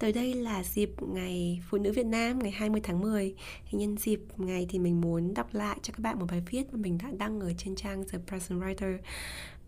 [0.00, 3.34] Tới đây là dịp ngày Phụ nữ Việt Nam ngày 20 tháng 10
[3.70, 6.62] thì Nhân dịp ngày thì mình muốn đọc lại cho các bạn một bài viết
[6.72, 8.98] mà mình đã đăng ở trên trang The Present Writer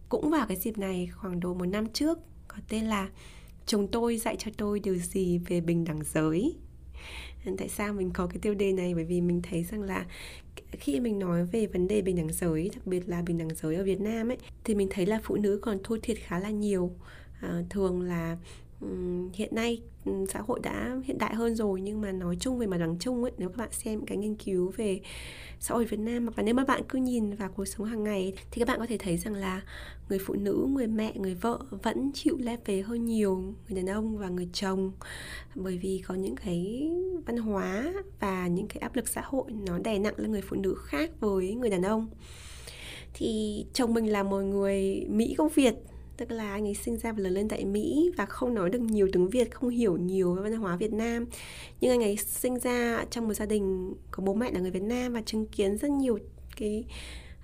[0.09, 2.19] Cũng vào cái dịp này khoảng độ một năm trước
[2.49, 3.09] Có tên là
[3.67, 6.55] Chồng tôi dạy cho tôi điều gì về bình đẳng giới
[7.59, 8.95] Tại sao mình có cái tiêu đề này?
[8.95, 10.07] Bởi vì mình thấy rằng là
[10.73, 13.77] khi mình nói về vấn đề bình đẳng giới, đặc biệt là bình đẳng giới
[13.77, 16.51] ở Việt Nam ấy, thì mình thấy là phụ nữ còn thua thiệt khá là
[16.51, 16.91] nhiều.
[17.41, 18.37] À, thường là
[19.35, 22.79] hiện nay xã hội đã hiện đại hơn rồi nhưng mà nói chung về mặt
[22.79, 25.01] bằng chung ấy nếu các bạn xem cái nghiên cứu về
[25.61, 28.05] xã hội Việt Nam hoặc là nếu mà bạn cứ nhìn vào cuộc sống hàng
[28.05, 29.63] ngày thì các bạn có thể thấy rằng là
[30.09, 33.87] người phụ nữ, người mẹ, người vợ vẫn chịu lép về hơn nhiều người đàn
[33.95, 34.93] ông và người chồng.
[35.55, 36.91] Bởi vì có những cái
[37.27, 40.57] văn hóa và những cái áp lực xã hội nó đè nặng lên người phụ
[40.57, 42.09] nữ khác với người đàn ông.
[43.15, 45.75] Thì chồng mình là một người Mỹ gốc Việt
[46.17, 48.81] tức là anh ấy sinh ra và lớn lên tại Mỹ và không nói được
[48.81, 51.27] nhiều tiếng Việt, không hiểu nhiều về văn hóa Việt Nam.
[51.81, 54.83] Nhưng anh ấy sinh ra trong một gia đình có bố mẹ là người Việt
[54.83, 56.19] Nam và chứng kiến rất nhiều
[56.57, 56.85] cái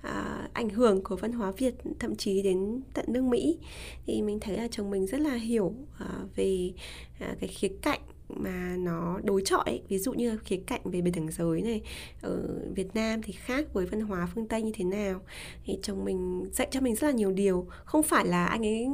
[0.01, 3.57] à, ảnh hưởng của văn hóa Việt thậm chí đến tận nước Mỹ
[4.05, 6.71] thì mình thấy là chồng mình rất là hiểu à, về
[7.19, 11.13] à, cái khía cạnh mà nó đối chọi ví dụ như khía cạnh về bình
[11.15, 11.81] đẳng giới này
[12.21, 15.21] ở Việt Nam thì khác với văn hóa phương Tây như thế nào.
[15.65, 17.67] Thì chồng mình dạy cho mình rất là nhiều điều.
[17.85, 18.87] Không phải là anh ấy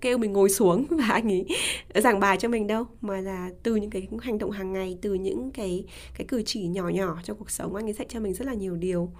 [0.00, 1.46] kêu mình ngồi xuống và anh ấy
[1.94, 5.14] giảng bài cho mình đâu mà là từ những cái hành động hàng ngày từ
[5.14, 5.84] những cái
[6.18, 8.54] cái cử chỉ nhỏ nhỏ trong cuộc sống anh ấy dạy cho mình rất là
[8.54, 9.12] nhiều điều.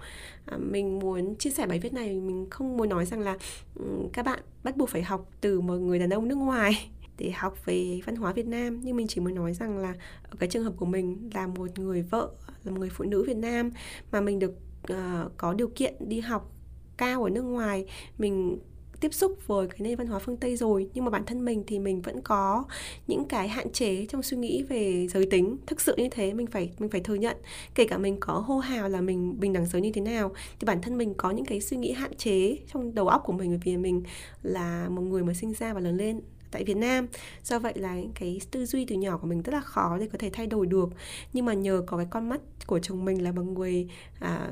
[0.45, 3.37] À, mình muốn chia sẻ bài viết này mình không muốn nói rằng là
[3.75, 7.31] ừ, các bạn bắt buộc phải học từ một người đàn ông nước ngoài để
[7.31, 8.79] học về văn hóa Việt Nam.
[8.83, 9.93] Nhưng mình chỉ muốn nói rằng là
[10.23, 12.31] ở cái trường hợp của mình là một người vợ
[12.63, 13.71] là một người phụ nữ Việt Nam
[14.11, 14.53] mà mình được
[14.93, 16.51] uh, có điều kiện đi học
[16.97, 17.85] cao ở nước ngoài
[18.17, 18.59] mình
[18.99, 20.89] tiếp xúc với cái nền văn hóa phương Tây rồi.
[20.93, 22.63] Nhưng mà bản thân mình thì mình vẫn có
[23.07, 25.57] những cái hạn chế trong suy nghĩ về giới tính.
[25.67, 27.37] Thực sự như thế mình phải mình phải thừa nhận.
[27.75, 30.65] Kể cả mình có hô hào là mình bình đẳng giới như thế nào thì
[30.65, 33.59] bản thân mình có những cái suy nghĩ hạn chế trong đầu óc của mình
[33.63, 34.03] vì mình
[34.43, 36.21] là một người mà sinh ra và lớn lên
[36.51, 37.07] tại Việt Nam.
[37.43, 40.17] Do vậy là cái tư duy từ nhỏ của mình rất là khó để có
[40.17, 40.89] thể thay đổi được.
[41.33, 43.87] Nhưng mà nhờ có cái con mắt của chồng mình là một người
[44.19, 44.49] à,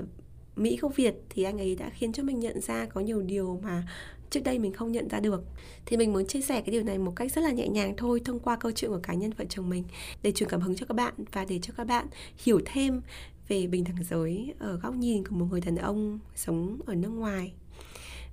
[0.55, 3.59] Mỹ gốc Việt thì anh ấy đã khiến cho mình nhận ra có nhiều điều
[3.63, 3.87] mà
[4.29, 5.43] trước đây mình không nhận ra được.
[5.85, 8.21] Thì mình muốn chia sẻ cái điều này một cách rất là nhẹ nhàng thôi
[8.25, 9.83] thông qua câu chuyện của cá nhân vợ chồng mình
[10.23, 12.07] để truyền cảm hứng cho các bạn và để cho các bạn
[12.37, 13.01] hiểu thêm
[13.47, 17.09] về bình đẳng giới ở góc nhìn của một người đàn ông sống ở nước
[17.09, 17.53] ngoài.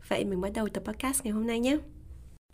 [0.09, 1.79] Vậy mình bắt đầu tập podcast ngày hôm nay nhé.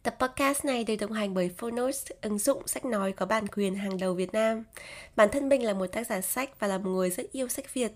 [0.02, 3.74] Tập podcast này được đồng hành bởi Phonos, ứng dụng sách nói có bản quyền
[3.74, 4.64] hàng đầu Việt Nam.
[5.16, 7.74] Bản thân mình là một tác giả sách và là một người rất yêu sách
[7.74, 7.92] Việt,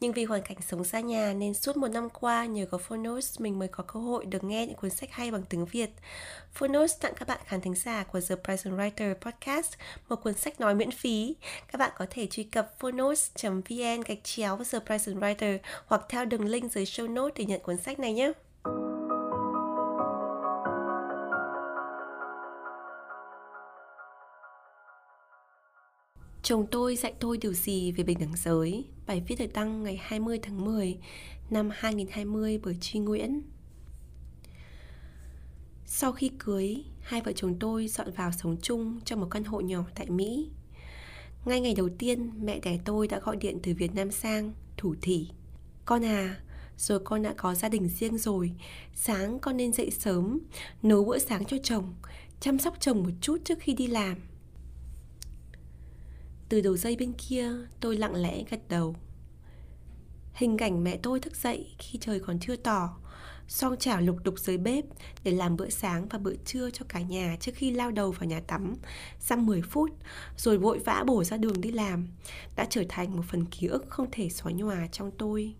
[0.00, 3.40] nhưng vì hoàn cảnh sống xa nhà nên suốt một năm qua nhờ có Phonos
[3.40, 5.90] mình mới có cơ hội được nghe những cuốn sách hay bằng tiếng Việt.
[6.52, 9.72] Phonos tặng các bạn khán thính giả của The Present Writer Podcast
[10.08, 11.36] một cuốn sách nói miễn phí.
[11.72, 16.44] Các bạn có thể truy cập phonos.vn gạch chéo The Present Writer hoặc theo đường
[16.44, 18.32] link dưới show notes để nhận cuốn sách này nhé.
[26.44, 28.84] Chồng tôi dạy tôi điều gì về bình đẳng giới?
[29.06, 30.98] Bài viết được đăng ngày 20 tháng 10
[31.50, 33.42] năm 2020 bởi Truy Nguyễn.
[35.86, 39.60] Sau khi cưới, hai vợ chồng tôi dọn vào sống chung trong một căn hộ
[39.60, 40.50] nhỏ tại Mỹ.
[41.44, 44.94] Ngay ngày đầu tiên, mẹ đẻ tôi đã gọi điện từ Việt Nam sang, thủ
[45.02, 45.28] thỉ.
[45.84, 46.40] Con à,
[46.76, 48.52] rồi con đã có gia đình riêng rồi,
[48.94, 50.38] sáng con nên dậy sớm,
[50.82, 51.94] nấu bữa sáng cho chồng,
[52.40, 54.16] chăm sóc chồng một chút trước khi đi làm.
[56.48, 58.96] Từ đầu dây bên kia tôi lặng lẽ gật đầu.
[60.32, 62.96] Hình cảnh mẹ tôi thức dậy khi trời còn chưa tỏ.
[63.48, 64.84] Song chảo lục đục dưới bếp
[65.24, 68.28] để làm bữa sáng và bữa trưa cho cả nhà trước khi lao đầu vào
[68.28, 68.74] nhà tắm.
[69.20, 69.90] Xăm 10 phút
[70.36, 72.08] rồi vội vã bổ ra đường đi làm.
[72.56, 75.54] Đã trở thành một phần ký ức không thể xóa nhòa trong tôi.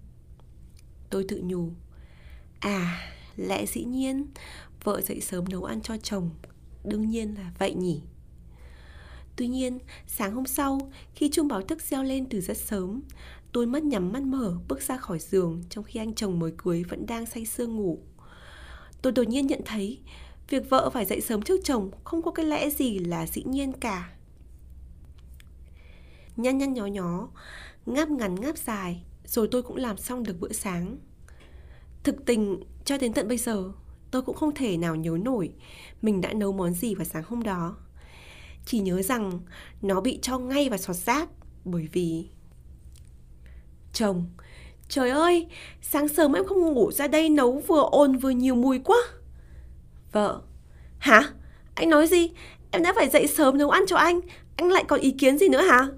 [1.11, 1.71] Tôi tự nhủ
[2.61, 4.27] À, lẽ dĩ nhiên
[4.85, 6.31] Vợ dậy sớm nấu ăn cho chồng.
[6.85, 8.03] Đương nhiên là vậy nhỉ.
[9.37, 13.03] Tuy nhiên, sáng hôm sau, khi chuông báo thức reo lên từ rất sớm,
[13.53, 16.83] tôi mất nhắm mắt mở bước ra khỏi giường trong khi anh chồng mới cưới
[16.83, 17.99] vẫn đang say sưa ngủ.
[19.03, 20.01] Tôi đột nhiên nhận thấy
[20.49, 23.73] việc vợ phải dậy sớm trước chồng không có cái lẽ gì là dĩ nhiên
[23.73, 24.11] cả.
[26.37, 27.29] nhăn nhăn nhó nhó,
[27.87, 30.99] ngáp ngắn ngáp dài, rồi tôi cũng làm xong được bữa sáng.
[32.03, 33.73] Thực tình, cho đến tận bây giờ,
[34.11, 35.53] tôi cũng không thể nào nhớ nổi
[36.03, 37.77] mình đã nấu món gì vào sáng hôm đó.
[38.67, 39.41] Chỉ nhớ rằng
[39.83, 41.29] nó bị cho ngay vào sọt rác
[41.65, 42.29] bởi vì...
[43.93, 44.25] Chồng,
[44.89, 45.47] trời ơi,
[45.83, 48.99] sáng sớm em không ngủ ra đây nấu vừa ồn vừa nhiều mùi quá.
[50.13, 50.41] Vợ,
[50.99, 51.33] hả?
[51.75, 52.31] Anh nói gì?
[52.71, 54.21] Em đã phải dậy sớm nấu ăn cho anh,
[54.57, 55.89] anh lại còn ý kiến gì nữa hả?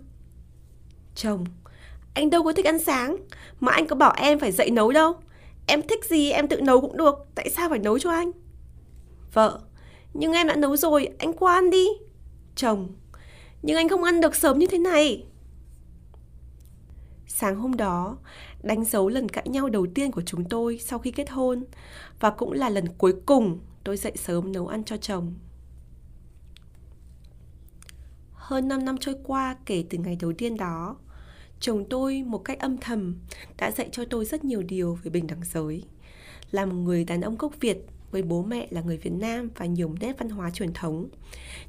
[1.14, 1.44] Chồng,
[2.14, 3.16] anh đâu có thích ăn sáng,
[3.60, 5.16] mà anh có bảo em phải dậy nấu đâu.
[5.66, 8.30] Em thích gì em tự nấu cũng được, tại sao phải nấu cho anh?
[9.32, 9.60] Vợ,
[10.14, 11.86] nhưng em đã nấu rồi, anh qua ăn đi.
[12.56, 12.88] Chồng,
[13.62, 15.26] nhưng anh không ăn được sớm như thế này.
[17.26, 18.18] Sáng hôm đó,
[18.62, 21.64] đánh dấu lần cãi nhau đầu tiên của chúng tôi sau khi kết hôn
[22.20, 25.34] và cũng là lần cuối cùng tôi dậy sớm nấu ăn cho chồng.
[28.32, 30.96] Hơn 5 năm trôi qua kể từ ngày đầu tiên đó,
[31.60, 33.16] chồng tôi một cách âm thầm
[33.58, 35.84] đã dạy cho tôi rất nhiều điều về bình đẳng giới.
[36.50, 37.78] Là một người đàn ông gốc Việt
[38.16, 41.08] với bố mẹ là người Việt Nam và nhiều nét văn hóa truyền thống.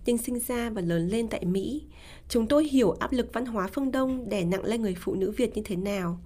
[0.06, 1.84] Nhưng sinh ra và lớn lên tại Mỹ,
[2.30, 5.32] chúng tôi hiểu áp lực văn hóa phương Đông đè nặng lên người phụ nữ
[5.32, 6.20] Việt như thế nào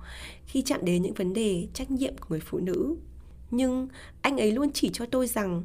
[0.46, 2.96] khi chạm đến những vấn đề trách nhiệm của người phụ nữ.
[3.52, 3.88] Nhưng
[4.22, 5.64] anh ấy luôn chỉ cho tôi rằng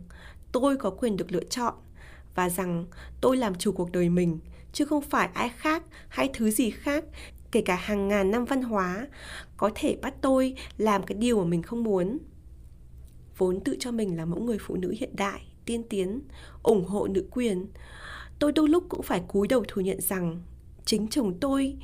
[0.53, 1.75] tôi có quyền được lựa chọn
[2.35, 2.87] và rằng
[3.21, 4.39] tôi làm chủ cuộc đời mình
[4.73, 7.05] chứ không phải ai khác hay thứ gì khác
[7.51, 9.07] kể cả hàng ngàn năm văn hóa
[9.57, 12.19] có thể bắt tôi làm cái điều mà mình không muốn
[13.37, 16.21] vốn tự cho mình là mẫu người phụ nữ hiện đại, tiên tiến,
[16.63, 17.67] ủng hộ nữ quyền.
[18.39, 20.43] Tôi đôi lúc cũng phải cúi đầu thừa nhận rằng
[20.85, 21.77] chính chồng tôi,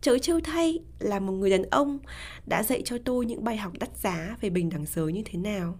[0.00, 1.98] chớ trêu thay, là một người đàn ông
[2.46, 5.38] đã dạy cho tôi những bài học đắt giá về bình đẳng giới như thế
[5.38, 5.78] nào.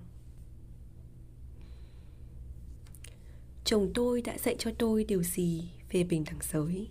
[3.65, 6.89] Chồng tôi đã dạy cho tôi điều gì về bình đẳng giới?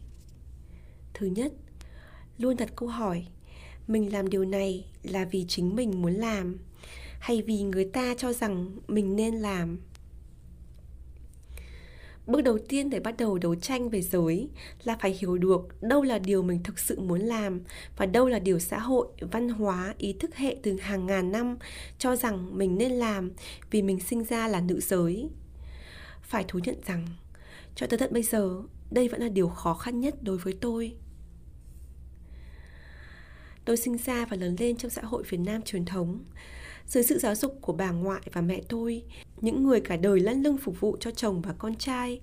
[1.13, 1.53] Thứ nhất,
[2.37, 3.27] luôn đặt câu hỏi,
[3.87, 6.57] mình làm điều này là vì chính mình muốn làm
[7.19, 9.79] hay vì người ta cho rằng mình nên làm?
[12.27, 14.49] Bước đầu tiên để bắt đầu đấu tranh về giới
[14.83, 17.61] là phải hiểu được đâu là điều mình thực sự muốn làm
[17.97, 21.57] và đâu là điều xã hội, văn hóa, ý thức hệ từ hàng ngàn năm
[21.97, 23.31] cho rằng mình nên làm
[23.71, 25.29] vì mình sinh ra là nữ giới.
[26.21, 27.07] Phải thú nhận rằng,
[27.75, 28.61] cho tới tận bây giờ,
[28.91, 30.95] đây vẫn là điều khó khăn nhất đối với tôi.
[33.65, 36.23] Tôi sinh ra và lớn lên trong xã hội việt nam truyền thống
[36.89, 39.03] dưới sự giáo dục của bà ngoại và mẹ tôi,
[39.41, 42.21] những người cả đời lăn lưng phục vụ cho chồng và con trai.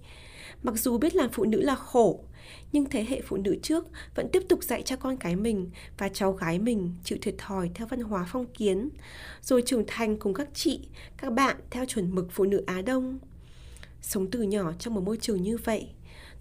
[0.62, 2.24] Mặc dù biết làm phụ nữ là khổ,
[2.72, 6.08] nhưng thế hệ phụ nữ trước vẫn tiếp tục dạy cho con cái mình và
[6.08, 8.88] cháu gái mình chịu thiệt thòi theo văn hóa phong kiến,
[9.42, 10.80] rồi trưởng thành cùng các chị,
[11.16, 13.18] các bạn theo chuẩn mực phụ nữ á đông.
[14.02, 15.88] Sống từ nhỏ trong một môi trường như vậy,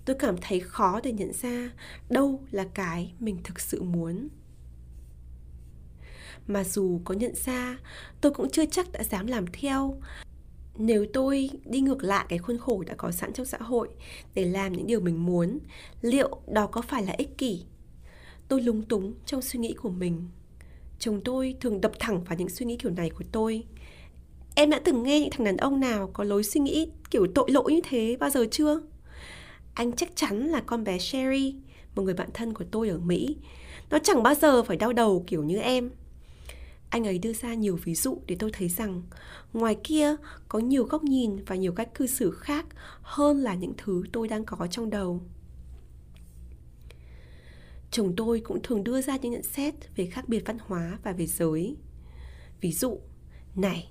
[0.05, 1.71] tôi cảm thấy khó để nhận ra
[2.09, 4.27] đâu là cái mình thực sự muốn
[6.47, 7.77] mà dù có nhận ra
[8.21, 9.97] tôi cũng chưa chắc đã dám làm theo.
[10.77, 13.89] Nếu tôi đi ngược lại cái khuôn khổ đã có sẵn trong xã hội
[14.33, 15.59] để làm những điều mình muốn
[16.01, 17.63] liệu đó có phải là ích kỷ?
[18.47, 20.27] Tôi lúng túng trong suy nghĩ của mình.
[20.99, 23.63] Chồng tôi thường đập thẳng vào những suy nghĩ kiểu này của tôi.
[24.55, 27.51] Em đã từng nghe những thằng đàn ông nào có lối suy nghĩ kiểu tội
[27.51, 28.81] lỗi như thế bao giờ chưa?
[29.73, 31.55] Anh chắc chắn là con bé Sherry,
[31.95, 33.37] một người bạn thân của tôi ở Mỹ.
[33.89, 35.91] Nó chẳng bao giờ phải đau đầu kiểu như em.
[36.89, 39.03] Anh ấy đưa ra nhiều ví dụ để tôi thấy rằng
[39.53, 40.15] ngoài kia
[40.47, 42.65] có nhiều góc nhìn và nhiều cách cư xử khác
[43.01, 45.21] hơn là những thứ tôi đang có trong đầu.
[47.91, 51.11] Chồng tôi cũng thường đưa ra những nhận xét về khác biệt văn hóa và
[51.11, 51.75] về giới.
[52.61, 52.99] Ví dụ,
[53.55, 53.89] này,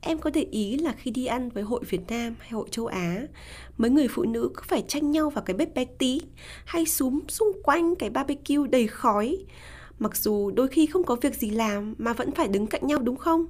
[0.00, 2.86] em có để ý là khi đi ăn với hội Việt Nam hay hội châu
[2.86, 3.26] Á,
[3.78, 6.20] mấy người phụ nữ cứ phải tranh nhau vào cái bếp bé tí
[6.64, 9.44] hay súm xung quanh cái barbecue đầy khói.
[10.04, 12.98] Mặc dù đôi khi không có việc gì làm mà vẫn phải đứng cạnh nhau
[12.98, 13.46] đúng không?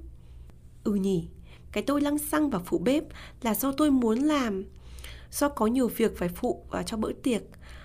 [0.85, 1.29] Ừ nhỉ,
[1.73, 3.05] cái tôi lăng xăng và phụ bếp
[3.43, 4.65] là do tôi muốn làm,
[5.31, 7.43] do có nhiều việc phải phụ vào cho bữa tiệc,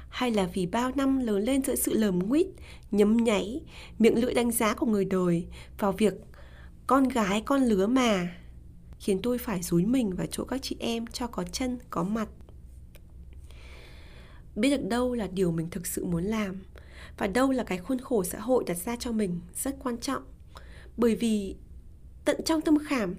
[0.10, 2.48] hay là vì bao năm lớn lên giữa sự lờm nguýt
[2.92, 3.62] nhấm nháy,
[4.00, 5.48] miệng lưỡi đánh giá của người đời
[5.80, 6.14] vào việc
[6.88, 8.36] con gái con lứa mà
[9.00, 12.30] khiến tôi phải dúi mình vào chỗ các chị em cho có chân, có mặt.
[14.56, 16.62] Biết được đâu là điều mình thực sự muốn làm
[17.20, 20.24] và đâu là cái khuôn khổ xã hội đặt ra cho mình rất quan trọng.
[20.98, 21.56] Bởi vì
[22.26, 23.16] tận trong tâm khảm,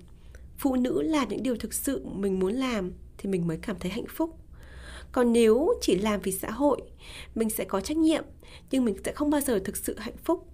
[0.59, 3.91] phụ nữ là những điều thực sự mình muốn làm thì mình mới cảm thấy
[3.91, 4.39] hạnh phúc.
[5.13, 6.81] Còn nếu chỉ làm vì xã hội,
[7.35, 8.25] mình sẽ có trách nhiệm
[8.71, 10.49] nhưng mình sẽ không bao giờ thực sự hạnh phúc.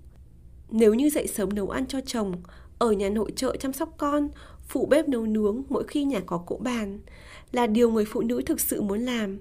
[0.70, 2.42] Nếu như dậy sớm nấu ăn cho chồng,
[2.78, 4.28] ở nhà nội trợ chăm sóc con
[4.68, 7.00] phụ bếp nấu nướng mỗi khi nhà có cỗ bàn
[7.52, 9.38] là điều người phụ nữ thực sự muốn làm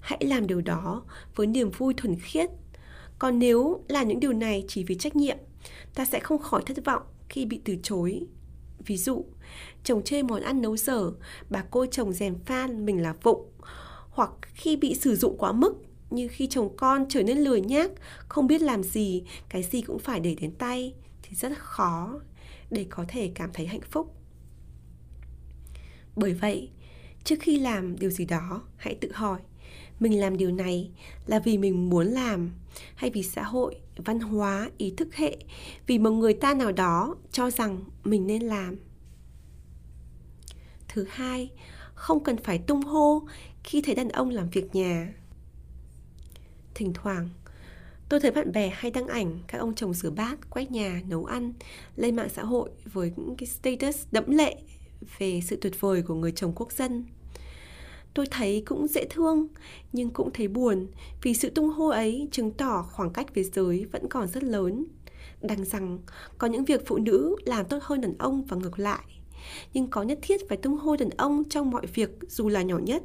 [0.00, 1.02] hãy làm điều đó
[1.34, 2.50] với niềm vui thuần khiết
[3.20, 5.36] còn nếu làm những điều này chỉ vì trách nhiệm,
[5.94, 8.26] ta sẽ không khỏi thất vọng khi bị từ chối.
[8.86, 9.24] Ví dụ,
[9.84, 11.12] chồng chê món ăn nấu dở,
[11.50, 13.50] bà cô chồng dèm phan mình là vụng.
[14.10, 15.74] Hoặc khi bị sử dụng quá mức,
[16.10, 17.90] như khi chồng con trở nên lười nhác,
[18.28, 22.20] không biết làm gì, cái gì cũng phải để đến tay, thì rất khó
[22.70, 24.14] để có thể cảm thấy hạnh phúc.
[26.16, 26.70] Bởi vậy,
[27.24, 29.40] trước khi làm điều gì đó, hãy tự hỏi
[30.00, 30.90] mình làm điều này
[31.26, 32.50] là vì mình muốn làm,
[32.94, 35.36] hay vì xã hội, văn hóa, ý thức hệ,
[35.86, 38.76] vì một người ta nào đó cho rằng mình nên làm.
[40.88, 41.50] Thứ hai,
[41.94, 43.22] không cần phải tung hô
[43.64, 45.14] khi thấy đàn ông làm việc nhà.
[46.74, 47.28] Thỉnh thoảng,
[48.08, 51.24] tôi thấy bạn bè hay đăng ảnh các ông chồng rửa bát, quét nhà, nấu
[51.24, 51.52] ăn,
[51.96, 54.56] lên mạng xã hội với những cái status đẫm lệ
[55.18, 57.04] về sự tuyệt vời của người chồng quốc dân
[58.14, 59.48] tôi thấy cũng dễ thương,
[59.92, 60.86] nhưng cũng thấy buồn
[61.22, 64.84] vì sự tung hô ấy chứng tỏ khoảng cách về giới vẫn còn rất lớn.
[65.42, 65.98] Đằng rằng,
[66.38, 69.04] có những việc phụ nữ làm tốt hơn đàn ông và ngược lại.
[69.72, 72.78] Nhưng có nhất thiết phải tung hô đàn ông trong mọi việc, dù là nhỏ
[72.78, 73.02] nhất.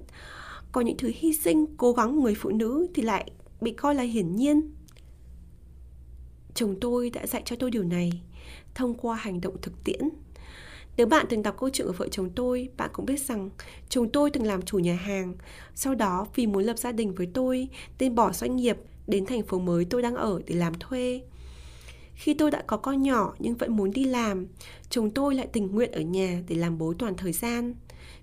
[0.71, 3.31] Có những thứ hy sinh, cố gắng của người phụ nữ thì lại
[3.61, 4.71] bị coi là hiển nhiên.
[6.53, 8.21] Chồng tôi đã dạy cho tôi điều này
[8.75, 10.09] thông qua hành động thực tiễn
[10.97, 13.49] nếu bạn từng đọc câu chuyện của vợ chồng tôi, bạn cũng biết rằng
[13.89, 15.33] chồng tôi từng làm chủ nhà hàng.
[15.75, 17.67] Sau đó vì muốn lập gia đình với tôi,
[17.99, 21.21] nên bỏ doanh nghiệp đến thành phố mới tôi đang ở để làm thuê.
[22.15, 24.47] Khi tôi đã có con nhỏ nhưng vẫn muốn đi làm,
[24.89, 27.73] chồng tôi lại tình nguyện ở nhà để làm bố toàn thời gian.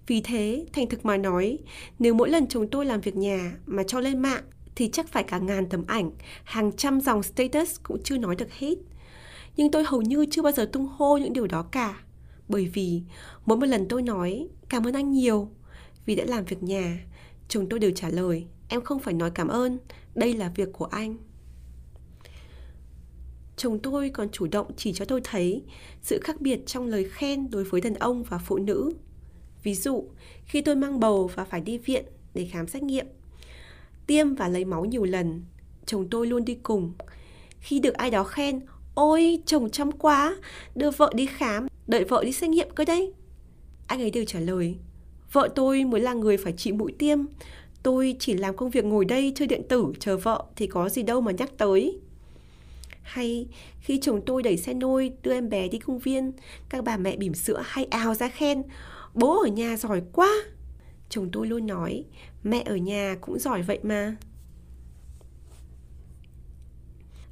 [0.07, 1.59] Vì thế, thành thực mà nói,
[1.99, 4.43] nếu mỗi lần chồng tôi làm việc nhà mà cho lên mạng
[4.75, 6.11] thì chắc phải cả ngàn tấm ảnh,
[6.45, 8.75] hàng trăm dòng status cũng chưa nói được hết.
[9.57, 12.01] Nhưng tôi hầu như chưa bao giờ tung hô những điều đó cả
[12.53, 13.03] bởi vì
[13.47, 15.49] mỗi một lần tôi nói cảm ơn anh nhiều
[16.07, 17.05] vì đã làm việc nhà,
[17.49, 19.79] chồng tôi đều trả lời em không phải nói cảm ơn,
[20.15, 21.17] đây là việc của anh.
[23.57, 25.63] Chồng tôi còn chủ động chỉ cho tôi thấy
[26.03, 28.93] sự khác biệt trong lời khen đối với đàn ông và phụ nữ.
[29.63, 30.05] Ví dụ,
[30.45, 32.05] khi tôi mang bầu và phải đi viện
[32.35, 33.07] để khám xét nghiệm,
[34.07, 35.45] tiêm và lấy máu nhiều lần,
[35.87, 36.93] chồng tôi luôn đi cùng.
[37.61, 38.61] Khi được ai đó khen,
[38.95, 40.37] ôi chồng chăm quá,
[40.75, 43.13] đưa vợ đi khám đợi vợ đi xét nghiệm cơ đấy.
[43.87, 44.77] Anh ấy đều trả lời,
[45.33, 47.19] vợ tôi mới là người phải chịu mũi tiêm,
[47.83, 51.03] tôi chỉ làm công việc ngồi đây chơi điện tử chờ vợ thì có gì
[51.03, 51.99] đâu mà nhắc tới.
[53.03, 53.47] Hay
[53.81, 56.33] khi chồng tôi đẩy xe nôi đưa em bé đi công viên,
[56.69, 58.63] các bà mẹ bỉm sữa hay ào ra khen,
[59.15, 60.31] bố ở nhà giỏi quá.
[61.09, 62.05] Chồng tôi luôn nói,
[62.43, 64.17] mẹ ở nhà cũng giỏi vậy mà.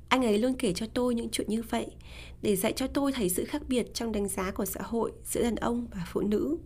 [0.08, 1.86] Anh ấy luôn kể cho tôi những chuyện như vậy
[2.42, 5.42] để dạy cho tôi thấy sự khác biệt trong đánh giá của xã hội giữa
[5.42, 6.58] đàn ông và phụ nữ.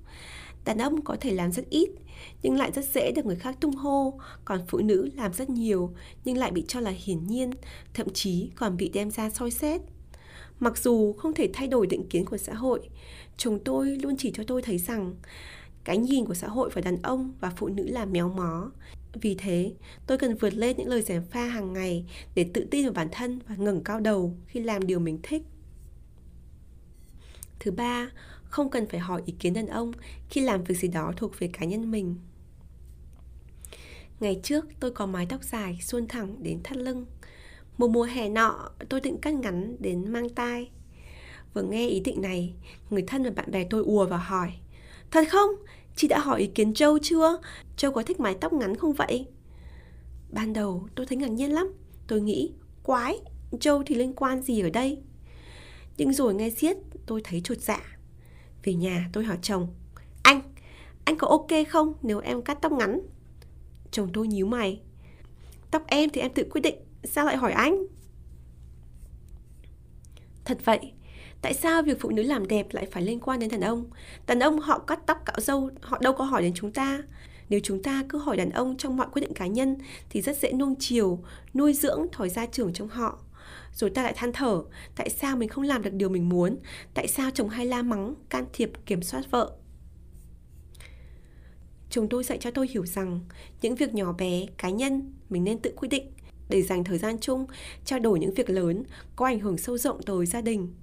[0.65, 1.91] Đàn ông có thể làm rất ít
[2.43, 5.95] nhưng lại rất dễ được người khác tung hô, còn phụ nữ làm rất nhiều
[6.25, 7.51] nhưng lại bị cho là hiển nhiên,
[7.95, 9.81] thậm chí còn bị đem ra soi xét.
[10.61, 12.89] Mặc dù không thể thay đổi định kiến của xã hội,
[13.37, 15.15] chồng tôi luôn chỉ cho tôi thấy rằng
[15.85, 18.71] cái nhìn của xã hội về đàn ông và phụ nữ là méo mó
[19.21, 19.73] vì thế,
[20.07, 22.05] tôi cần vượt lên những lời gièm pha hàng ngày
[22.35, 25.43] để tự tin vào bản thân và ngẩng cao đầu khi làm điều mình thích.
[27.61, 28.11] Thứ ba,
[28.45, 29.93] không cần phải hỏi ý kiến đàn ông
[30.29, 32.17] khi làm việc gì đó thuộc về cá nhân mình.
[34.21, 37.07] Ngày trước tôi có mái tóc dài xuôn thẳng đến thắt lưng.
[37.79, 40.71] Một mùa hè nọ tôi định cắt ngắn đến mang tai.
[41.55, 42.55] Vừa nghe ý định này,
[42.91, 44.53] người thân và bạn bè tôi ùa vào hỏi
[45.11, 45.51] Thật không?
[45.97, 47.39] Chị đã hỏi ý kiến Châu chưa?
[47.77, 49.27] Châu có thích mái tóc ngắn không vậy?
[50.31, 51.73] Ban đầu tôi thấy ngạc nhiên lắm
[52.07, 53.19] Tôi nghĩ, quái,
[53.61, 54.99] Châu thì liên quan gì ở đây?
[55.97, 57.83] Nhưng rồi nghe xiết, tôi thấy chuột dạ
[58.63, 59.69] Về nhà tôi hỏi chồng
[60.23, 60.41] Anh,
[61.05, 63.01] anh có ok không nếu em cắt tóc ngắn?
[63.91, 64.81] Chồng tôi nhíu mày
[65.71, 67.87] Tóc em thì em tự quyết định Sao lại hỏi anh?
[70.45, 70.93] Thật vậy,
[71.45, 73.85] tại sao việc phụ nữ làm đẹp lại phải liên quan đến đàn ông
[74.27, 77.03] đàn ông họ cắt tóc cạo râu họ đâu có hỏi đến chúng ta
[77.49, 79.77] nếu chúng ta cứ hỏi đàn ông trong mọi quyết định cá nhân
[80.11, 81.19] thì rất dễ nuông chiều
[81.55, 83.19] nuôi dưỡng thói gia trưởng trong họ
[83.75, 84.63] rồi ta lại than thở
[84.97, 86.59] tại sao mình không làm được điều mình muốn?
[86.95, 89.53] Tại sao chồng hay la mắng can thiệp kiểm soát vợ?
[91.91, 93.21] Chúng tôi dạy cho tôi hiểu rằng
[93.63, 96.11] những việc nhỏ bé cá nhân mình nên tự quyết định
[96.49, 97.47] để dành thời gian chung
[97.85, 98.83] trao đổi những việc lớn
[99.17, 100.75] có ảnh hưởng sâu rộng tới gia đình.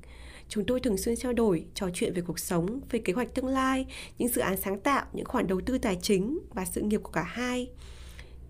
[0.49, 3.47] Chúng tôi thường xuyên trao đổi, trò chuyện về cuộc sống, về kế hoạch tương
[3.47, 3.85] lai,
[4.17, 7.11] những dự án sáng tạo, những khoản đầu tư tài chính và sự nghiệp của
[7.11, 7.69] cả hai.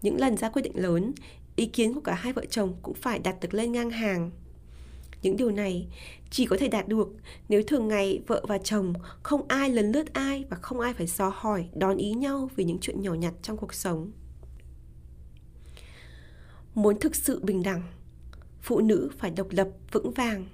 [0.01, 1.13] Những lần ra quyết định lớn,
[1.55, 4.31] ý kiến của cả hai vợ chồng cũng phải đặt được lên ngang hàng.
[5.21, 5.87] Những điều này
[6.29, 7.07] chỉ có thể đạt được
[7.49, 8.93] nếu thường ngày vợ và chồng
[9.23, 12.63] không ai lấn lướt ai và không ai phải xò hỏi, đón ý nhau về
[12.63, 14.11] những chuyện nhỏ nhặt trong cuộc sống.
[16.75, 17.83] Muốn thực sự bình đẳng,
[18.61, 20.45] phụ nữ phải độc lập vững vàng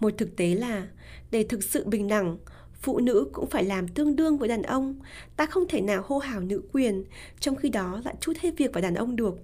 [0.00, 0.88] một thực tế là
[1.30, 2.38] để thực sự bình đẳng
[2.80, 4.94] phụ nữ cũng phải làm tương đương với đàn ông.
[5.36, 7.04] Ta không thể nào hô hào nữ quyền,
[7.40, 9.34] trong khi đó lại chút hết việc vào đàn ông được.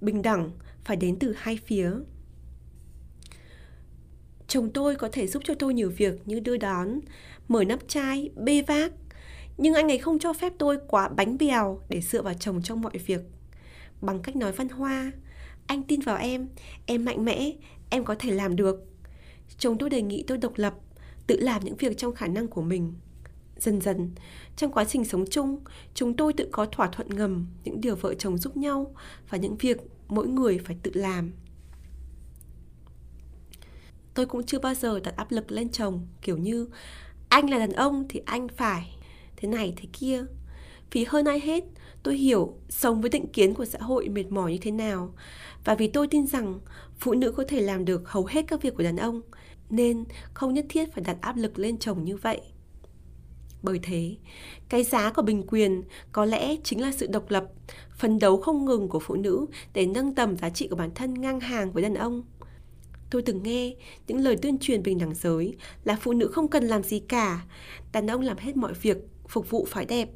[0.00, 0.50] Bình đẳng,
[0.84, 1.90] phải đến từ hai phía.
[4.48, 7.00] Chồng tôi có thể giúp cho tôi nhiều việc như đưa đón,
[7.48, 8.92] mở nắp chai, bê vác,
[9.56, 12.80] nhưng anh ấy không cho phép tôi quá bánh bèo để dựa vào chồng trong
[12.80, 13.20] mọi việc.
[14.00, 15.12] Bằng cách nói văn hoa,
[15.66, 16.48] anh tin vào em
[16.86, 17.52] em mạnh mẽ,
[17.90, 18.80] em có thể làm được.
[19.58, 20.74] Chồng tôi đề nghị tôi độc lập
[21.26, 22.94] tự làm những việc trong khả năng của mình.
[23.56, 24.10] Dần dần,
[24.56, 25.60] trong quá trình sống chung,
[25.94, 28.94] chúng tôi tự có thỏa thuận ngầm, những điều vợ chồng giúp nhau
[29.30, 29.76] và những việc
[30.08, 31.32] mỗi người phải tự làm.
[34.14, 36.68] Tôi cũng chưa bao giờ đặt áp lực lên chồng, kiểu như,
[37.28, 38.96] anh là đàn ông thì anh phải
[39.36, 40.24] thế này thế kia.
[40.92, 41.64] Vì hơn ai hết,
[42.02, 45.14] tôi hiểu sống với định kiến của xã hội mệt mỏi như thế nào,
[45.64, 46.60] và vì tôi tin rằng
[46.98, 49.20] phụ nữ có thể làm được hầu hết các việc của đàn ông
[49.70, 50.04] nên
[50.34, 52.40] không nhất thiết phải đặt áp lực lên chồng như vậy.
[53.62, 54.16] Bởi thế,
[54.68, 57.46] cái giá của bình quyền có lẽ chính là sự độc lập,
[57.96, 61.20] phấn đấu không ngừng của phụ nữ để nâng tầm giá trị của bản thân
[61.20, 62.22] ngang hàng với đàn ông.
[63.10, 63.74] Tôi từng nghe
[64.06, 67.44] những lời tuyên truyền bình đẳng giới là phụ nữ không cần làm gì cả,
[67.92, 68.96] đàn ông làm hết mọi việc,
[69.28, 70.08] phục vụ phải đẹp.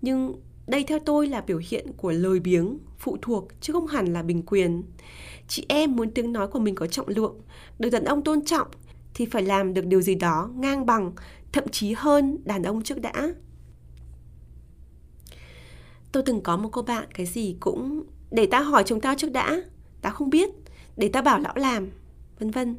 [0.00, 0.34] Nhưng
[0.66, 4.22] đây theo tôi là biểu hiện của lời biếng, phụ thuộc, chứ không hẳn là
[4.22, 4.82] bình quyền.
[5.48, 7.40] Chị em muốn tiếng nói của mình có trọng lượng,
[7.78, 8.68] được đàn ông tôn trọng
[9.14, 11.12] thì phải làm được điều gì đó ngang bằng,
[11.52, 13.34] thậm chí hơn đàn ông trước đã.
[16.12, 19.32] Tôi từng có một cô bạn cái gì cũng, để ta hỏi chúng ta trước
[19.32, 19.62] đã,
[20.00, 20.50] ta không biết,
[20.96, 21.90] để ta bảo lão làm,
[22.38, 22.76] vân vân.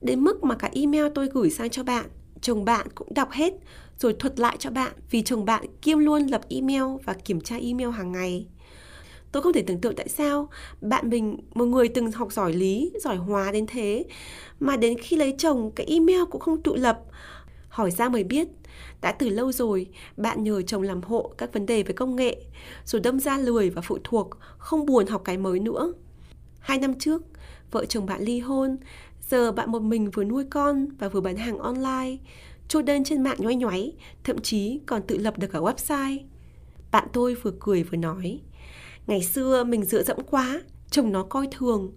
[0.00, 2.06] Đến mức mà cả email tôi gửi sang cho bạn
[2.44, 3.52] chồng bạn cũng đọc hết,
[3.98, 7.56] rồi thuật lại cho bạn vì chồng bạn kiêm luôn lập email và kiểm tra
[7.56, 8.46] email hàng ngày.
[9.32, 10.48] Tôi không thể tưởng tượng tại sao
[10.80, 14.04] bạn mình, một người từng học giỏi lý, giỏi hóa đến thế,
[14.60, 17.00] mà đến khi lấy chồng cái email cũng không tự lập.
[17.68, 18.48] Hỏi ra mới biết,
[19.00, 22.36] đã từ lâu rồi bạn nhờ chồng làm hộ các vấn đề về công nghệ,
[22.84, 25.92] rồi đâm ra lười và phụ thuộc, không buồn học cái mới nữa.
[26.58, 27.22] Hai năm trước,
[27.70, 28.76] vợ chồng bạn ly hôn
[29.30, 32.16] giờ bạn một mình vừa nuôi con và vừa bán hàng online
[32.68, 33.92] chốt đơn trên mạng nhoay nhoáy
[34.24, 36.18] thậm chí còn tự lập được cả website
[36.90, 38.40] bạn tôi vừa cười vừa nói
[39.06, 41.92] Ngày xưa mình dựa dẫm quá, chồng nó coi thường.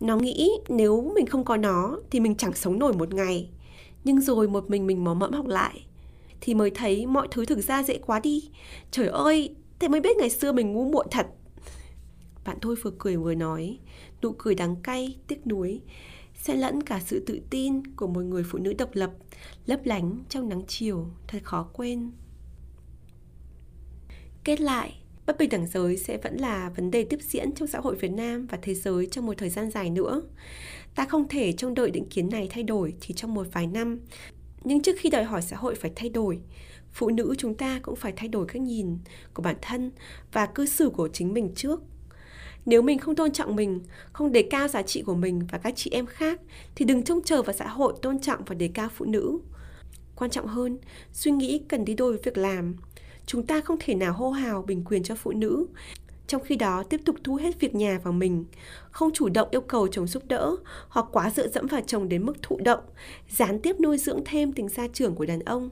[0.00, 3.50] Nó nghĩ nếu mình không có nó thì mình chẳng sống nổi một ngày.
[4.04, 5.86] Nhưng rồi một mình mình mò mẫm học lại
[6.40, 8.50] thì mới thấy mọi thứ thực ra dễ quá đi.
[8.90, 11.26] Trời ơi, thế mới biết ngày xưa mình ngu muội thật.
[12.44, 13.78] Bạn tôi vừa cười vừa nói,
[14.22, 15.80] nụ cười đắng cay, tiếc nuối,
[16.42, 19.10] xen lẫn cả sự tự tin của một người phụ nữ độc lập,
[19.66, 22.10] lấp lánh trong nắng chiều, thật khó quên.
[24.44, 24.94] Kết lại,
[25.26, 28.12] bất bình đẳng giới sẽ vẫn là vấn đề tiếp diễn trong xã hội Việt
[28.12, 30.22] Nam và thế giới trong một thời gian dài nữa.
[30.94, 34.00] Ta không thể trông đợi định kiến này thay đổi chỉ trong một vài năm.
[34.64, 36.40] Nhưng trước khi đòi hỏi xã hội phải thay đổi,
[36.92, 38.98] phụ nữ chúng ta cũng phải thay đổi cách nhìn
[39.34, 39.90] của bản thân
[40.32, 41.82] và cư xử của chính mình trước.
[42.66, 43.80] Nếu mình không tôn trọng mình,
[44.12, 46.40] không đề cao giá trị của mình và các chị em khác
[46.74, 49.38] thì đừng trông chờ vào xã hội tôn trọng và đề cao phụ nữ.
[50.16, 50.78] Quan trọng hơn,
[51.12, 52.76] suy nghĩ cần đi đôi với việc làm.
[53.26, 55.66] Chúng ta không thể nào hô hào bình quyền cho phụ nữ.
[56.26, 58.44] Trong khi đó tiếp tục thu hết việc nhà vào mình
[58.90, 60.56] không chủ động yêu cầu chồng giúp đỡ
[60.88, 62.80] hoặc quá dựa dẫm vào chồng đến mức thụ động
[63.28, 65.70] gián tiếp nuôi dưỡng thêm tình gia trưởng của đàn ông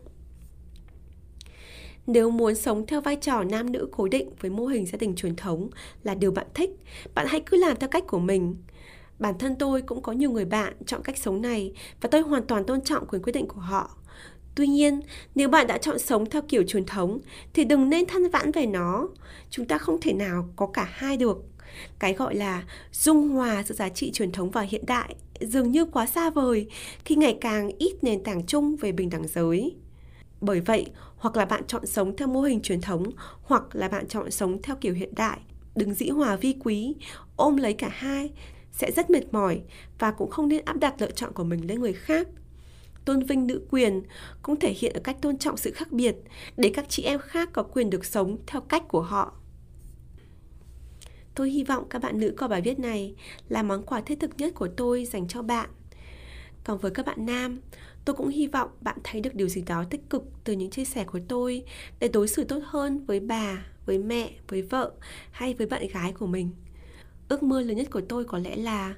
[2.07, 5.15] nếu muốn sống theo vai trò nam nữ cố định với mô hình gia đình
[5.15, 5.71] truyền thống
[6.03, 6.71] là điều bạn thích
[7.15, 8.57] bạn hãy cứ làm theo cách của mình
[9.19, 12.47] bản thân tôi cũng có nhiều người bạn chọn cách sống này và tôi hoàn
[12.47, 13.97] toàn tôn trọng quyền quyết định của họ
[14.55, 15.01] Tuy nhiên,
[15.35, 17.19] nếu bạn đã chọn sống theo kiểu truyền thống
[17.55, 19.09] thì đừng nên than vãn về nó.
[19.51, 21.45] Chúng ta không thể nào có cả hai được.
[21.99, 25.85] Cái gọi là dung hòa giữa giá trị truyền thống và hiện đại dường như
[25.85, 26.67] quá xa vời
[27.05, 29.77] khi ngày càng ít nền tảng chung về bình đẳng giới.
[30.41, 33.11] Bởi vậy, hoặc là bạn chọn sống theo mô hình truyền thống,
[33.43, 35.41] hoặc là bạn chọn sống theo kiểu hiện đại.
[35.75, 36.95] Đừng dĩ hòa vi quý,
[37.37, 38.31] ôm lấy cả hai,
[38.73, 39.63] sẽ rất mệt mỏi
[39.99, 42.29] và cũng không nên áp đặt lựa chọn của mình lên người khác
[43.05, 44.03] tôn vinh nữ quyền
[44.43, 46.17] cũng thể hiện ở cách tôn trọng sự khác biệt
[46.57, 49.35] để các chị em khác có quyền được sống theo cách của họ.
[51.35, 53.15] Tôi hy vọng các bạn nữ coi bài viết này
[53.49, 55.71] là món quà thiết thực nhất của tôi dành cho bạn.
[56.65, 57.61] Còn với các bạn nam,
[58.05, 60.85] tôi cũng hy vọng bạn thấy được điều gì đó tích cực từ những chia
[60.85, 61.65] sẻ của tôi
[61.99, 64.93] để đối xử tốt hơn với bà, với mẹ, với vợ
[65.31, 66.51] hay với bạn gái của mình.
[67.29, 68.95] Ước mơ lớn nhất của tôi có lẽ là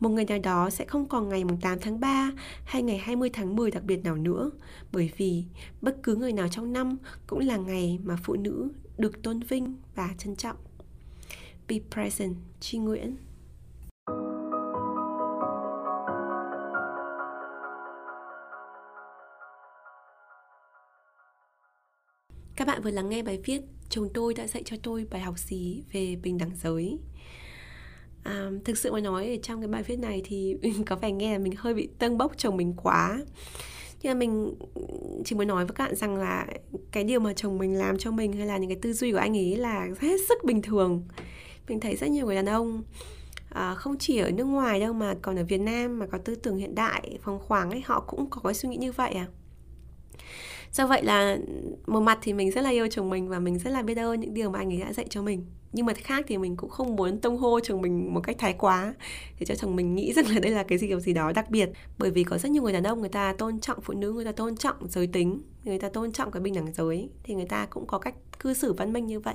[0.00, 2.32] một ngày nào đó sẽ không còn ngày 8 tháng 3
[2.64, 4.50] hay ngày 20 tháng 10 đặc biệt nào nữa
[4.92, 5.44] bởi vì
[5.80, 9.74] bất cứ người nào trong năm cũng là ngày mà phụ nữ được tôn vinh
[9.94, 10.56] và trân trọng.
[11.68, 13.16] Be present, Chi Nguyễn
[22.66, 25.38] Các bạn vừa lắng nghe bài viết Chồng tôi đã dạy cho tôi bài học
[25.38, 26.98] gì về bình đẳng giới?
[28.22, 31.32] À, Thực sự mà nói ở trong cái bài viết này thì có vẻ nghe
[31.32, 33.20] là mình hơi bị tâng bốc chồng mình quá.
[34.02, 34.54] Nhưng mà mình
[35.24, 36.46] chỉ muốn nói với các bạn rằng là
[36.92, 39.18] cái điều mà chồng mình làm cho mình hay là những cái tư duy của
[39.18, 41.04] anh ấy là hết sức bình thường.
[41.68, 42.82] Mình thấy rất nhiều người đàn ông
[43.50, 46.34] à, không chỉ ở nước ngoài đâu mà còn ở Việt Nam mà có tư
[46.34, 49.26] tưởng hiện đại phóng khoáng ấy họ cũng có cái suy nghĩ như vậy à
[50.76, 51.38] do vậy là
[51.86, 54.20] một mặt thì mình rất là yêu chồng mình và mình rất là biết ơn
[54.20, 55.46] những điều mà anh ấy đã dạy cho mình.
[55.72, 58.52] Nhưng mặt khác thì mình cũng không muốn tông hô chồng mình một cách thái
[58.52, 58.94] quá,
[59.40, 61.50] để cho chồng mình nghĩ rằng là đây là cái gì kiểu gì đó đặc
[61.50, 61.70] biệt.
[61.98, 64.24] Bởi vì có rất nhiều người đàn ông người ta tôn trọng phụ nữ, người
[64.24, 67.46] ta tôn trọng giới tính, người ta tôn trọng cái bình đẳng giới, thì người
[67.46, 69.34] ta cũng có cách cư xử văn minh như vậy.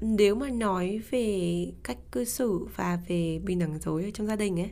[0.00, 4.36] Nếu mà nói về cách cư xử và về bình đẳng giới ở trong gia
[4.36, 4.70] đình ấy,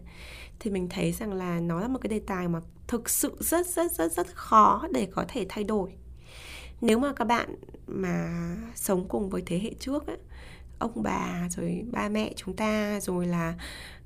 [0.61, 3.67] thì mình thấy rằng là nó là một cái đề tài mà thực sự rất
[3.67, 5.93] rất rất rất khó để có thể thay đổi.
[6.81, 7.55] Nếu mà các bạn
[7.87, 8.31] mà
[8.75, 10.19] sống cùng với thế hệ trước ấy,
[10.79, 13.55] ông bà rồi ba mẹ chúng ta rồi là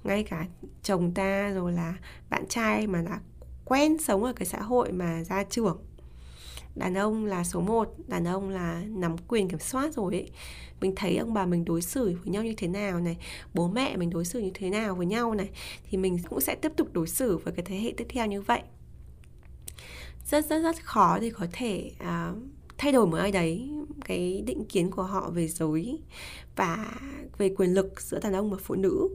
[0.05, 0.47] ngay cả
[0.83, 1.95] chồng ta rồi là
[2.31, 3.21] bạn trai mà đã
[3.65, 5.79] quen sống ở cái xã hội mà gia trưởng
[6.75, 10.31] đàn ông là số 1, đàn ông là nắm quyền kiểm soát rồi ấy.
[10.81, 13.17] Mình thấy ông bà mình đối xử với nhau như thế nào này,
[13.55, 15.49] bố mẹ mình đối xử như thế nào với nhau này
[15.91, 18.43] thì mình cũng sẽ tiếp tục đối xử với cái thế hệ tiếp theo như
[18.43, 18.63] vậy.
[20.27, 22.39] Rất rất rất khó để có thể uh,
[22.79, 23.71] thay đổi một ai đấy
[24.05, 25.99] cái định kiến của họ về giới
[26.57, 26.87] và
[27.39, 29.09] về quyền lực giữa đàn ông và phụ nữ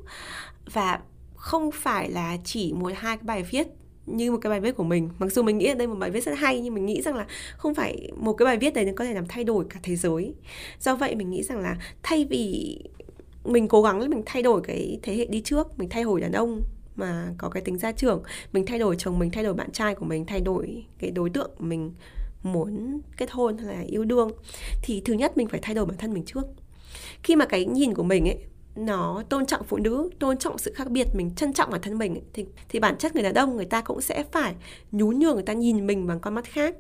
[0.73, 0.99] và
[1.35, 3.67] không phải là chỉ một hai cái bài viết
[4.05, 5.09] như một cái bài viết của mình.
[5.19, 7.15] Mặc dù mình nghĩ là đây một bài viết rất hay, nhưng mình nghĩ rằng
[7.15, 7.25] là
[7.57, 9.95] không phải một cái bài viết đấy nó có thể làm thay đổi cả thế
[9.95, 10.33] giới.
[10.79, 12.77] Do vậy mình nghĩ rằng là thay vì
[13.45, 16.31] mình cố gắng mình thay đổi cái thế hệ đi trước, mình thay đổi đàn
[16.31, 16.61] ông
[16.95, 19.95] mà có cái tính gia trưởng, mình thay đổi chồng mình, thay đổi bạn trai
[19.95, 21.91] của mình, thay đổi cái đối tượng mình
[22.43, 24.31] muốn kết hôn hay là yêu đương,
[24.83, 26.43] thì thứ nhất mình phải thay đổi bản thân mình trước.
[27.23, 28.37] Khi mà cái nhìn của mình ấy
[28.75, 31.97] nó tôn trọng phụ nữ tôn trọng sự khác biệt mình trân trọng bản thân
[31.97, 34.55] mình thì thì bản chất người đàn ông người ta cũng sẽ phải
[34.91, 36.75] nhún nhường người ta nhìn mình bằng con mắt khác.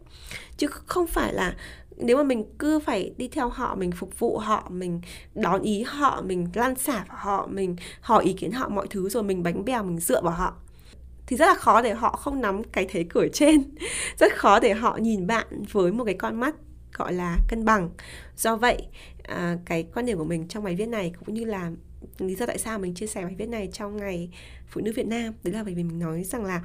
[0.57, 1.55] Chứ không phải là
[1.97, 5.01] nếu mà mình cứ phải đi theo họ mình phục vụ họ mình
[5.35, 9.09] đón ý họ mình lan xả vào họ mình hỏi ý kiến họ mọi thứ
[9.09, 10.53] rồi mình bánh bèo mình dựa vào họ
[11.27, 13.63] thì rất là khó để họ không nắm cái thế cửa trên.
[14.19, 16.55] Rất khó để họ nhìn bạn với một cái con mắt
[16.93, 17.89] gọi là cân bằng.
[18.37, 18.87] Do vậy
[19.23, 21.71] à, cái quan điểm của mình trong bài viết này cũng như là
[22.17, 24.29] lý do tại sao mình chia sẻ bài viết này trong ngày
[24.67, 25.33] phụ nữ Việt Nam.
[25.43, 26.63] Đấy là bởi vì mình nói rằng là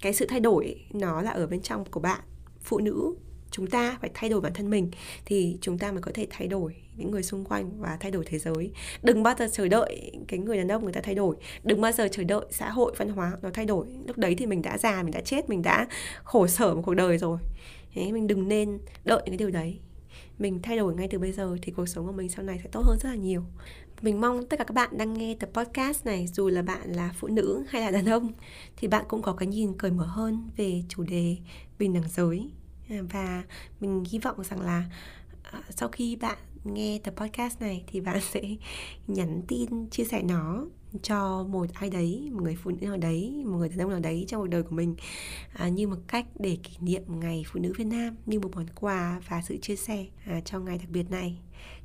[0.00, 2.20] cái sự thay đổi nó là ở bên trong của bạn.
[2.60, 3.14] Phụ nữ,
[3.50, 4.90] chúng ta phải thay đổi bản thân mình
[5.24, 8.24] thì chúng ta mới có thể thay đổi những người xung quanh và thay đổi
[8.24, 8.70] thế giới.
[9.02, 11.36] Đừng bao giờ chờ đợi cái người đàn ông người ta thay đổi.
[11.64, 13.86] Đừng bao giờ chờ đợi xã hội văn hóa nó thay đổi.
[14.06, 15.86] Lúc đấy thì mình đã già, mình đã chết, mình đã
[16.24, 17.38] khổ sở một cuộc đời rồi.
[17.94, 19.78] Thế mình đừng nên đợi cái điều đấy.
[20.38, 22.68] Mình thay đổi ngay từ bây giờ thì cuộc sống của mình sau này sẽ
[22.72, 23.42] tốt hơn rất là nhiều
[24.02, 27.14] mình mong tất cả các bạn đang nghe tập podcast này dù là bạn là
[27.18, 28.32] phụ nữ hay là đàn ông
[28.76, 31.36] thì bạn cũng có cái nhìn cởi mở hơn về chủ đề
[31.78, 32.50] bình đẳng giới.
[32.90, 33.42] À, và
[33.80, 34.84] mình hy vọng rằng là
[35.42, 38.42] à, sau khi bạn nghe tập podcast này thì bạn sẽ
[39.06, 40.64] nhắn tin chia sẻ nó
[41.02, 44.00] cho một ai đấy một người phụ nữ nào đấy một người đàn ông nào
[44.00, 44.94] đấy trong cuộc đời của mình
[45.52, 48.66] à, như một cách để kỷ niệm ngày phụ nữ Việt Nam như một món
[48.74, 51.38] quà và sự chia sẻ à, trong ngày đặc biệt này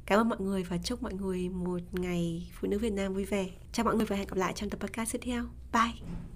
[0.06, 3.26] cảm ơn mọi người và chúc mọi người một ngày phụ nữ Việt Nam vui
[3.26, 3.50] vẻ.
[3.72, 5.46] Chào mọi người và hẹn gặp lại trong tập podcast tiếp theo.
[5.74, 6.31] Bye!